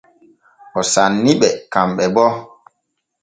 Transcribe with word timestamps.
O 0.79 0.81
sanni 0.91 1.31
ɓe 1.41 1.49
kanɓe 1.71 2.05
bo. 2.15 2.25